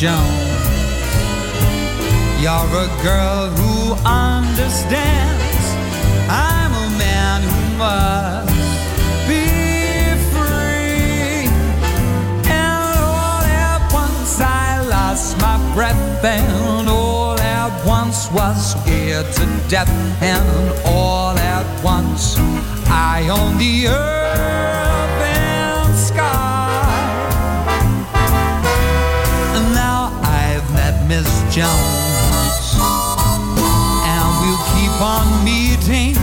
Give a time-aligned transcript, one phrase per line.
[0.00, 0.16] Jones.
[2.40, 5.66] You're a girl who understands.
[6.26, 8.50] I'm a man who must.
[15.38, 19.90] my breath and all at once was scared to death
[20.22, 22.38] and all at once
[22.88, 24.89] I own the earth
[31.50, 32.76] Jones.
[34.06, 36.19] And we'll keep on meeting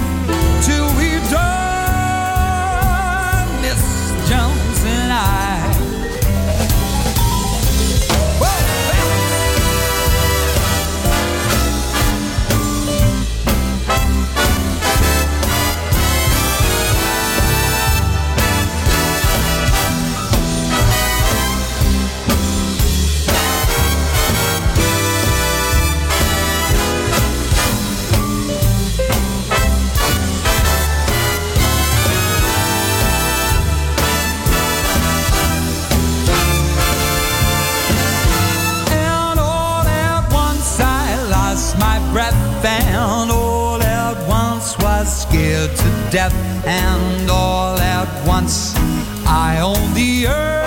[46.11, 46.33] death,
[46.65, 48.75] and all at once
[49.25, 50.66] I own the earth.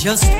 [0.00, 0.39] just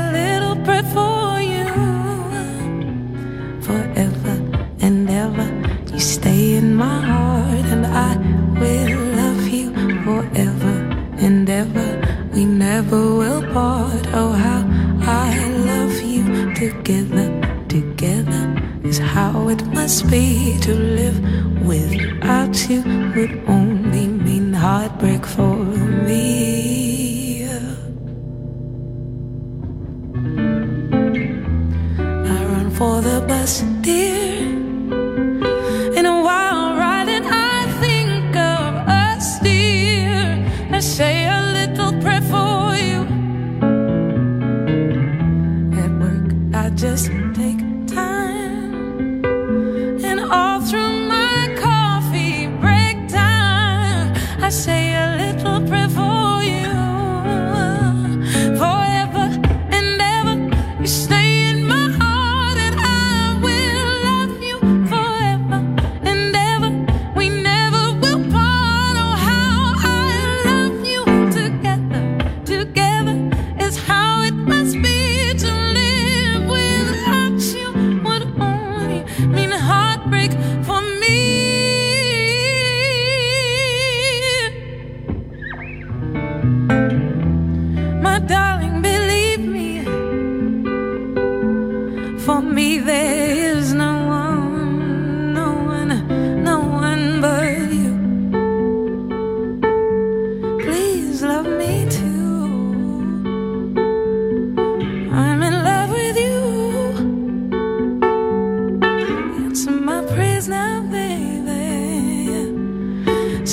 [0.00, 1.66] a little prayer for you
[3.66, 4.34] forever
[4.80, 5.48] and ever.
[5.92, 8.12] You stay in my heart, and I
[8.60, 9.68] will love you
[10.04, 10.74] forever
[11.26, 11.88] and ever.
[12.34, 14.04] We never will part.
[14.12, 14.60] Oh, how
[15.28, 15.32] I
[15.72, 17.28] love you together,
[17.68, 18.44] together
[18.84, 21.18] is how it must be to live
[21.64, 22.82] without you
[23.14, 25.56] would only mean heartbreak for
[26.08, 26.35] me.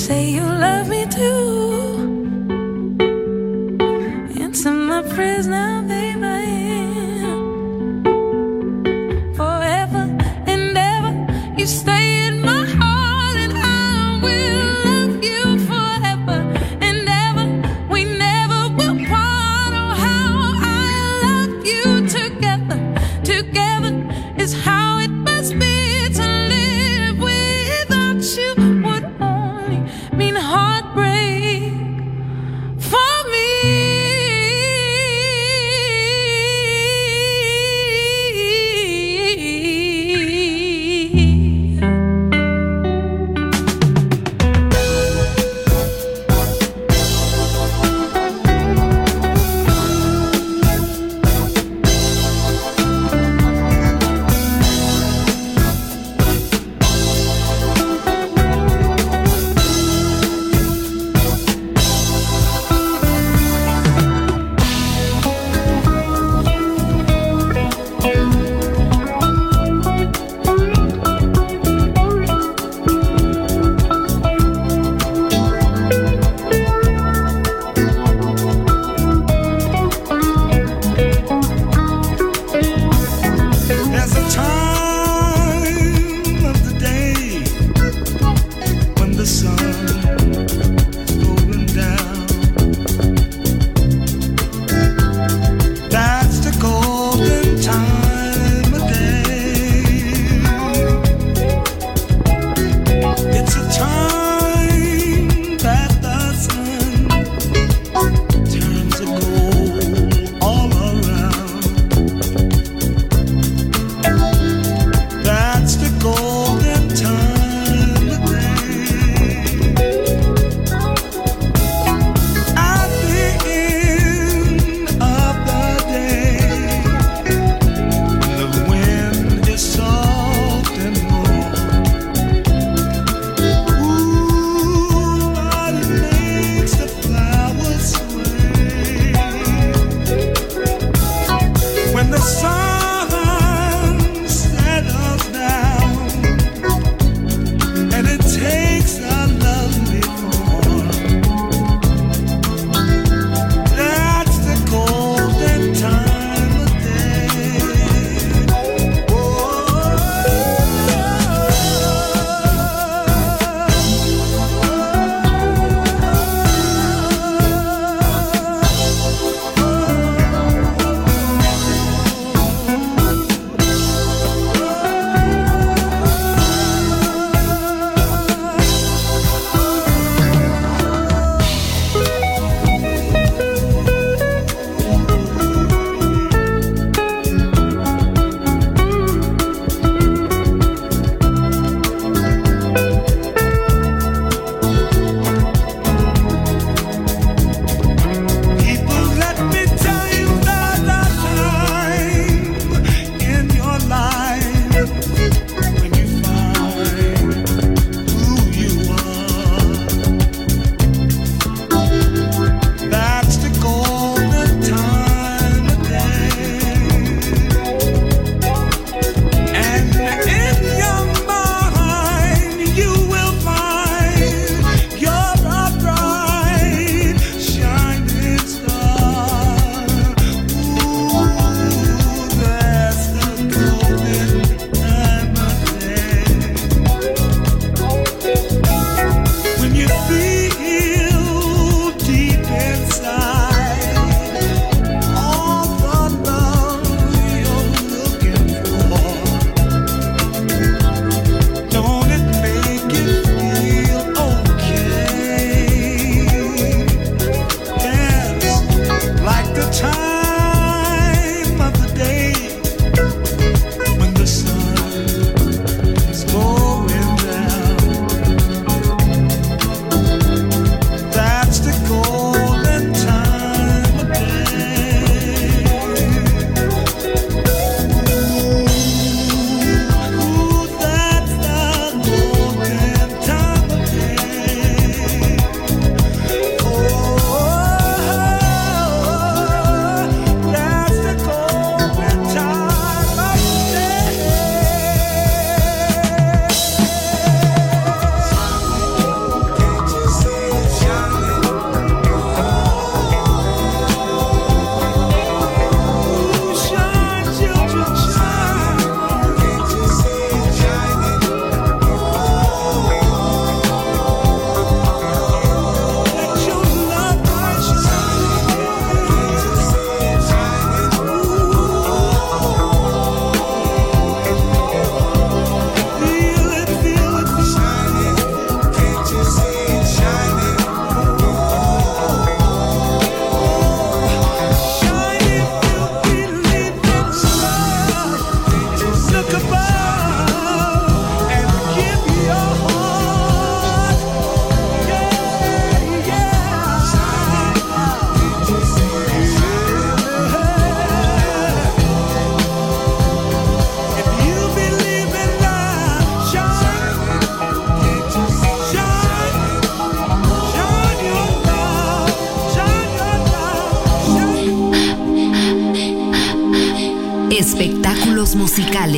[0.04, 2.04] say you love me too.
[4.42, 6.03] Into my prison now.